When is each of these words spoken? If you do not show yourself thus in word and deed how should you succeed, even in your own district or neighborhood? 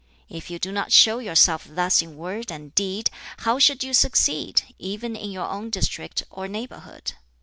If 0.29 0.49
you 0.49 0.57
do 0.57 0.71
not 0.71 0.91
show 0.91 1.19
yourself 1.19 1.67
thus 1.69 2.01
in 2.01 2.17
word 2.17 2.51
and 2.51 2.73
deed 2.73 3.11
how 3.37 3.59
should 3.59 3.83
you 3.83 3.93
succeed, 3.93 4.63
even 4.79 5.15
in 5.15 5.29
your 5.29 5.45
own 5.47 5.69
district 5.69 6.23
or 6.31 6.47
neighborhood? 6.47 7.13